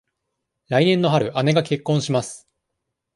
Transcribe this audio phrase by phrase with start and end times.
[0.69, 2.47] 来年の春、姉が結婚します。